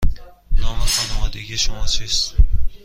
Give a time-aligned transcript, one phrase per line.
[0.51, 2.35] نام خانوادگی شما چیست؟